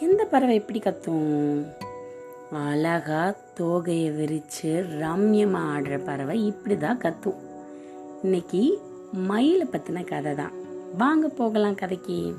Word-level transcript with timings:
எந்த 0.00 0.24
பறவை 0.24 0.54
எப்படி 0.54 0.78
கத்தும்? 0.78 1.66
அழகா 2.52 3.34
தோகையை 3.60 4.10
விரிச்சு 4.18 4.72
ரம்யமா 5.02 5.62
ஆடுற 5.74 6.04
பறவை 6.04 6.52
இப்படிதான் 6.52 6.98
கத்தும். 6.98 7.40
இன்னைக்கு 8.22 8.78
மயிலை 9.12 9.66
பத்தின 9.72 10.06
கதை 10.06 10.34
தான் 10.34 10.52
வாங்க 10.98 11.28
போகலாம் 11.28 11.74
கதைக்கு. 11.74 12.34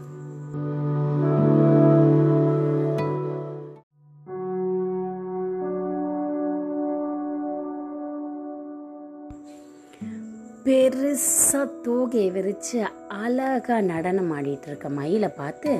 பெருசா 10.65 11.61
தோகையை 11.85 12.27
விரிச்சு 12.31 12.77
அழகா 13.21 13.77
நடனம் 13.81 14.31
ஆடிட்டு 14.33 14.67
இருக்க 14.67 14.89
மயிலை 14.89 15.29
பார்த்து 15.37 15.73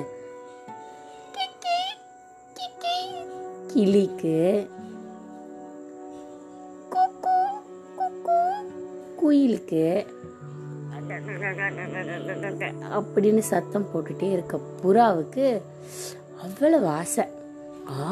கிளிக்கு 3.72 4.38
குயிலுக்கு 9.16 9.84
அப்படின்னு 12.90 13.42
சத்தம் 13.44 13.88
போட்டுட்டே 13.92 14.28
இருக்க 14.30 14.56
புறாவுக்கு 14.82 15.46
அவ்வளவு 16.42 16.86
ஆசை. 16.88 17.24
ஆ 17.90 18.06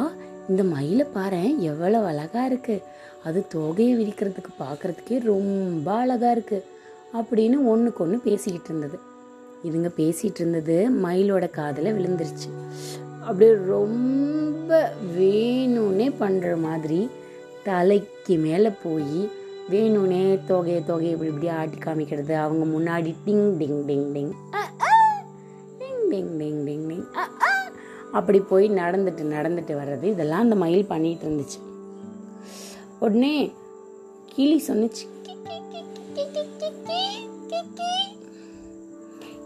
இந்த 0.49 0.65
மயிலை 0.65 1.07
பாரு 1.13 1.61
எவ்வளவு 1.61 2.07
அழகாக 2.07 2.55
இருக்குது 2.55 2.83
அது 3.25 3.47
தோகையை 3.55 3.97
விரிக்கிறதுக்கு 4.01 4.63
பார்க்குறதுக்கே 4.63 5.25
ரொம்ப 5.25 5.93
அழகாக 5.93 6.41
இருக்குது 6.41 6.63
அப்படின்னு 7.15 7.55
ஒண்ணுக்கு 7.55 7.97
ஒன்று 7.97 8.21
பேசிக்கிட்டு 8.25 8.69
இருந்தது. 8.69 8.99
இதுங்க 9.65 10.01
பேசிகிட்டு 10.01 10.34
இருந்தது 10.34 10.89
மயிலோட 11.03 11.51
காதில் 11.51 11.84
விழுந்துருச்சு. 11.84 12.49
அப்படியே 13.21 13.57
ரொம்ப 13.67 14.93
வேணும்னே 15.19 16.12
பண்ணுற 16.21 16.61
மாதிரி 16.61 17.11
தலைக்கு 17.65 18.37
மேலே 18.37 18.71
போய் 18.83 19.31
வேணும்னே 19.71 20.39
தொகையை 20.47 20.84
தொகையை 20.84 21.12
இப்படி 21.12 21.31
இப்படி 21.31 21.49
ஆட்டி 21.49 21.79
காமிக்கிறது. 21.79 22.33
அவங்க 22.33 22.79
முன்னாடி 22.79 23.15
டிங் 23.27 23.56
டிங் 23.56 23.83
டிங் 23.87 24.11
டிங். 24.15 24.33
அ, 24.55 24.59
அ, 24.59 25.25
டிங் 25.79 26.12
டிங் 26.12 26.43
டிங் 26.43 26.67
டிங் 26.67 26.91
டிங். 26.91 27.52
அப்படி 28.13 28.39
போய் 28.39 28.67
நடந்துட்டு 28.71 29.23
நடந்துட்டு 29.37 29.75
வர்றது 29.81 30.03
இதெல்லாம் 30.03 30.41
அந்த 30.41 30.57
மயில் 30.57 30.87
பண்ணிட்டு 30.87 31.27
இருந்துச்சு. 31.29 31.61
உடனே 32.99 33.53
கிளி 34.35 34.63
சொன்னிச்சு 34.69 35.05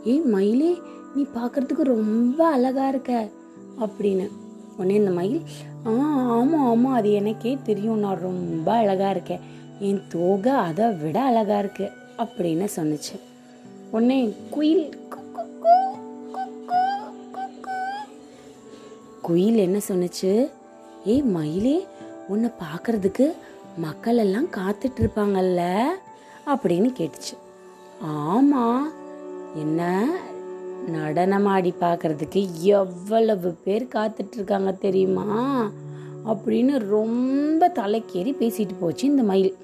ஏ 0.07 0.15
மயிலே 0.35 0.79
நீ 1.15 1.23
பார்க்கறதுக்கு 1.35 1.83
ரொம்ப 1.83 2.41
அழகா 2.47 2.89
இருக்க 2.89 3.29
அப்படின்னு. 3.81 4.27
உடனே 4.77 4.95
இந்த 4.95 5.11
மயில் 5.11 5.43
ஆ 5.87 5.93
ஆமாம் 6.37 6.67
ஆமாம் 6.67 6.93
அது 6.93 7.13
எனக்கே 7.13 7.59
தெரியும் 7.63 7.99
நான் 7.99 8.25
ரொம்ப 8.29 8.73
அழகாக 8.73 9.11
இருக்கேன். 9.11 9.41
என் 9.79 10.03
தோகை 10.09 10.53
அதை 10.53 10.87
விட 10.93 11.23
அழகா 11.23 11.59
இருக்கு 11.59 11.91
அப்படின்னு 12.19 12.69
சொன்னிச்சு. 12.77 13.17
உடனே 13.91 14.35
குயில் 14.51 14.85
குயில் 19.27 19.57
என்ன 19.57 19.79
சொன்னுச்சு? 19.89 20.51
ஏய் 21.05 21.23
மயிலே 21.23 21.87
உன்னை 22.29 22.51
பார்க்கறதுக்கு 22.61 23.33
மக்கள் 23.77 24.17
எல்லாம் 24.17 24.47
காத்துட்டு 24.47 25.01
இருப்பாங்கல்ல 25.01 25.63
அப்படின்னு 26.47 26.89
கேட்டுச்சு. 26.99 27.35
ஆமா 28.05 28.83
என்ன 29.55 30.09
நடனமாடி 30.93 31.73
பார்க்கறதுக்கு 31.81 32.53
எவ்வளவு 32.53 33.55
பேர் 33.65 33.85
காத்துட்டு 33.85 34.33
இருக்காங்க 34.33 34.73
தெரியுமா? 34.73 35.27
அப்படின்னு 36.27 36.79
ரொம்ப 36.79 37.73
தலைக்கேறி 37.75 38.33
பேசிட்டு 38.41 38.75
போச்சு 38.81 39.07
இந்த 39.07 39.23
மயில். 39.23 39.57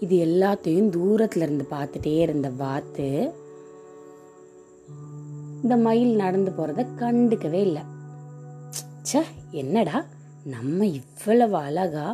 இது 0.00 0.26
எல்லாத்தையும் 0.26 0.92
தூரத்துல 0.96 1.42
இருந்து 1.42 1.66
பார்த்துட்டே 1.70 2.18
இருந்த 2.18 2.50
வாத்து 2.56 3.34
இந்த 5.64 5.76
மயில் 5.84 6.14
நடந்து 6.16 6.50
போறத 6.50 6.82
கண்டுக்கவே 7.00 7.60
இல்லை 7.68 7.82
ச்சே 9.02 9.20
என்னடா 9.60 9.98
நம்ம 10.46 10.86
இவ்வளவு 10.98 11.56
அழகா 11.66 12.06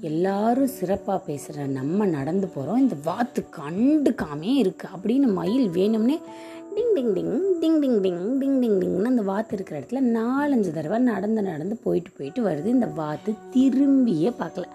எல்லாரும் 0.00 0.74
சிறப்பா 0.76 1.14
பேசுற 1.26 1.66
நம்ம 1.70 2.06
நடந்து 2.16 2.46
போறோம் 2.54 2.76
இந்த 2.76 2.96
வாத்து 3.04 3.40
கண்டுக்காமே 3.58 4.52
இருக்கு 4.62 4.86
அப்படின்னு 4.96 5.28
மயில் 5.38 5.68
வேணும்னே 5.70 6.16
டிங் 6.74 6.92
டிங் 6.96 7.12
டிங் 7.16 7.32
டிங் 7.62 7.78
டிங் 7.82 7.98
டிங் 8.04 8.20
டிங் 8.40 8.58
டிங் 8.60 8.78
டிங்னு 8.82 9.10
அந்த 9.12 9.24
வாத்து 9.30 9.54
இருக்கிற 9.56 9.78
இடத்துல 9.80 10.02
நாலஞ்சு 10.16 10.72
தடவை 10.72 10.98
நடந்து 11.10 11.42
நடந்து 11.42 11.76
போயிட்டு 11.84 12.12
போயிட்டு 12.18 12.42
வருது 12.48 12.70
இந்த 12.76 12.88
வாத்து 13.00 13.32
திரும்பியே 13.54 14.32
பார்க்கல 14.40 14.66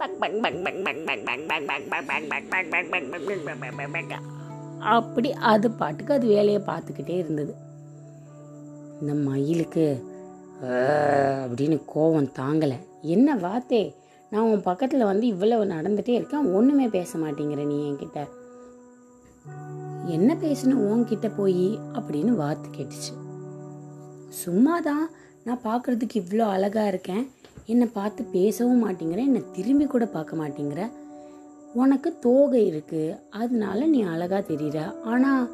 பக் 0.00 0.18
பக் 0.20 0.36
பக் 0.44 0.60
பக் 0.66 0.82
பக் 0.86 1.02
பக் 1.08 1.24
பக் 1.28 1.66
பக் 1.70 1.88
பக் 1.90 2.28
பக் 2.28 2.28
பக் 2.30 2.70
பக் 2.70 2.90
பக் 2.92 3.10
பக் 3.12 3.40
பக் 3.46 3.60
பக் 3.62 3.92
பக் 3.94 4.10
பக். 4.12 4.39
அப்படி 4.80 5.32
அது 5.32 5.70
பாட்டுக்கு 5.70 6.14
அது 6.14 6.26
வேலையை 6.26 6.62
பார்த்துக்கிட்டே 6.66 7.16
இருந்தது. 7.16 7.54
இந்த 9.00 9.14
மயிலுக்கு 9.14 9.86
அப்படின்னு 10.62 11.78
கோவம் 11.94 12.32
தாங்கலை. 12.38 12.78
என்ன 13.00 13.36
வாத்தே 13.36 13.94
நான் 14.30 14.48
உன் 14.50 14.62
பக்கத்தில் 14.62 15.04
வந்து 15.04 15.26
இவ்வளவு 15.26 15.64
நடந்துட்டே 15.64 16.08
இருக்கேன் 16.08 16.52
ஒன்றுமே 16.52 16.88
பேச 16.88 17.18
மாட்டேங்கிற 17.18 17.66
நீ 17.66 17.78
என்கிட்ட. 17.90 18.28
என்ன 20.06 20.34
பேசணும் 20.34 20.84
உன்கிட்ட 20.90 21.32
போய் 21.36 21.78
அப்படின்னு 21.92 22.32
வாத்து 22.34 22.68
கேட்டுச்சு. 22.68 23.12
சும்மாதான் 24.44 25.04
நான் 25.44 25.64
பார்க்குறதுக்கு 25.64 26.14
இவ்வளோ 26.14 26.44
அழகா 26.56 26.86
இருக்கேன் 26.86 27.30
என்னை 27.64 27.86
பார்த்து 27.86 28.24
பேசவும் 28.24 28.82
மாட்டேங்கிற 28.86 29.16
என்னை 29.16 29.42
திரும்பி 29.52 29.84
கூட 29.84 30.06
பார்க்க 30.06 30.36
மாட்டேங்கிற 30.36 30.90
உனக்கு 31.74 32.18
தோகை 32.18 32.66
இருக்கு 32.66 33.16
அதனால 33.30 33.86
நீ 33.86 34.02
அழகா 34.02 34.38
தெரியுற. 34.38 34.78
ஆனா 35.04 35.50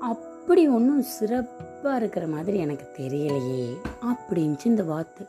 அப்படி 0.00 0.68
ஒன்றும் 0.68 1.04
சிறப்பா 1.18 1.96
இருக்கிற 1.96 2.26
மாதிரி 2.26 2.58
எனக்கு 2.58 2.86
தெரியலையே 2.98 3.64
அப்படின்ச்சு 4.02 4.64
இந்த 4.64 4.82
வாத்து. 4.82 5.26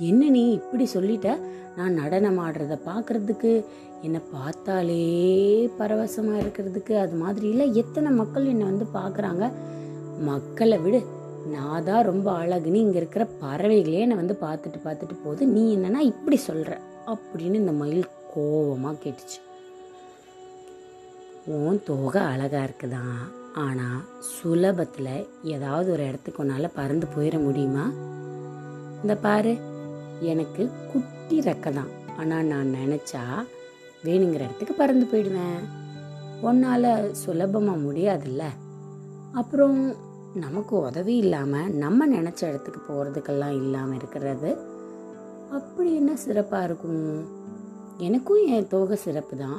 என்ன 0.00 0.28
நீ 0.28 0.52
இப்படி 0.52 0.88
சொல்லிட்ட? 0.94 1.38
நான் 1.76 1.92
நடனம் 1.92 2.38
ஆடுறத 2.38 2.78
பார்க்கறதுக்கு 2.84 3.64
என்னை 4.02 4.20
பார்த்தாலே 4.32 5.02
பரவசமாக 5.78 6.42
இருக்கிறதுக்கு 6.42 6.98
அது 6.98 7.14
மாதிரி 7.14 7.48
இல்லை. 7.48 7.74
எத்தனை 7.74 8.10
மக்கள் 8.10 8.44
என்னை 8.44 8.66
வந்து 8.66 8.86
பார்க்குறாங்க 8.94 9.52
மக்களை 10.18 10.78
விடு 10.78 11.00
நான் 11.46 11.84
தான் 11.84 12.02
ரொம்ப 12.02 12.32
அழகுன்னு 12.32 12.84
இங்கே 12.84 12.96
இருக்கிற 12.96 13.28
பறவைகளே 13.40 13.98
என்னை 13.98 14.16
வந்து 14.16 14.36
பார்த்துட்டு 14.40 14.78
பார்த்துட்டு 14.84 15.16
போகுது. 15.24 15.46
நீ 15.46 15.76
என்னன்னா 15.76 15.98
இப்படி 15.98 16.36
சொல்கிற 16.36 16.80
அப்படின்னு 17.06 17.54
இந்த 17.54 17.72
மயில் 17.72 18.12
கோபமாக 18.34 18.96
கேட்டுச்சு. 19.04 19.38
உன் 21.54 21.82
தோகை 21.84 22.20
அழகாக 22.22 22.62
இருக்குதான் 22.66 23.18
ஆனால் 23.64 24.00
சுலபத்தில் 24.30 25.26
ஏதாவது 25.42 25.92
ஒரு 25.92 26.06
இடத்துக்கு 26.06 26.42
உன்னால் 26.42 26.74
பறந்து 26.74 27.06
போயிட 27.14 27.36
முடியுமா? 27.44 27.84
இந்த 29.02 29.14
பாரு 29.16 29.52
எனக்கு 30.20 30.62
குட்டி 30.92 31.36
ரெக்கை 31.40 31.72
தான் 31.72 31.92
ஆனால் 32.18 32.44
நான் 32.44 32.74
நினச்சா 32.78 33.22
வேணுங்கிற 34.04 34.42
இடத்துக்கு 34.46 34.74
பறந்து 34.74 35.06
போயிடுவேன். 35.12 35.60
உன்னால் 36.40 36.90
சுலபமாக 37.12 37.84
முடியாதுல்ல? 37.86 38.44
அப்புறம் 39.32 39.78
நமக்கு 40.34 40.76
உதவி 40.80 41.16
இல்லாமல் 41.16 41.72
நம்ம 41.84 42.08
நினச்ச 42.08 42.40
இடத்துக்கு 42.50 42.82
போகிறதுக்கெல்லாம் 42.88 43.56
இல்லாமல் 43.62 43.96
இருக்கிறது 43.96 44.50
அப்படி 45.50 45.94
என்ன 45.94 46.12
சிறப்பாக 46.16 46.64
இருக்கும்? 46.64 47.02
எனக்கும் 47.98 48.46
என் 48.46 48.68
தோகை 48.68 48.96
சிறப்பு 48.96 49.36
தான் 49.36 49.58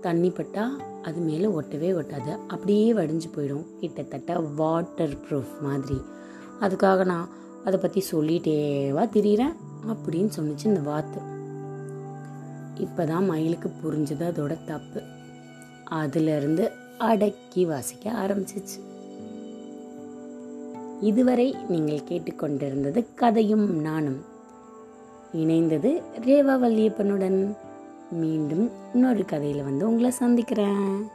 தண்ணி 0.00 0.30
பட்டால் 0.30 0.82
அது 1.02 1.20
மேலே 1.20 1.46
ஒட்டவே 1.46 2.02
ஒட்டாது. 2.02 2.38
அப்படியே 2.46 2.92
வடிஞ்சு 2.92 3.30
போயிடும். 3.36 3.64
கிட்டத்தட்ட 3.80 4.40
வாட்டர் 4.40 5.14
ப்ரூஃப் 5.14 5.60
மாதிரி. 5.62 6.00
அதுக்காக 6.60 7.04
நான் 7.04 7.28
அதை 7.64 7.78
பற்றி 7.78 8.04
சொல்லிட்டேவா 8.10 9.04
திரியிறேன்? 9.04 9.56
அப்படின்னு 9.86 10.30
சொன்னிச்சு 10.38 10.64
இந்த 10.64 10.80
வாத்து. 10.80 11.20
இப்போ 12.74 13.04
தான் 13.04 13.26
மயிலுக்கு 13.26 13.68
புரிஞ்சது 13.68 14.22
அதோட 14.22 14.64
தப்பு. 14.64 15.02
அதுலேருந்து 15.90 16.70
அடக்கி 16.98 17.64
வாசிக்க 17.64 18.12
ஆரம்பிச்சிச்சு. 18.12 18.94
இதுவரை 21.00 21.56
நீங்கள் 21.68 22.06
கேட்டுக்கொண்டிருந்தது 22.08 23.06
கதையும் 23.14 23.80
நானும். 23.80 24.24
இணைந்தது 25.32 26.02
ரேவா 26.20 26.58
வல்லியப்பனுடன். 26.58 27.56
மீண்டும் 28.10 28.70
இன்னொரு 28.92 29.24
கதையில 29.28 29.64
வந்து 29.64 29.86
உங்களை 29.86 30.10
சந்திக்கிறேன். 30.10 31.10